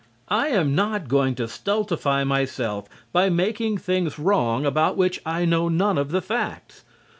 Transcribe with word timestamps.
I 0.29 0.47
am 0.47 0.73
not 0.73 1.07
going 1.07 1.35
to 1.35 1.47
stultify 1.47 2.23
myself 2.23 2.87
by 3.13 3.29
making 3.29 3.77
things 3.77 4.17
wrong 4.17 4.65
about 4.65 4.97
which 4.97 5.21
I 5.27 5.45
know 5.45 5.69
none 5.69 5.99
of 5.99 6.09
the 6.09 6.21
facts. 6.23 6.83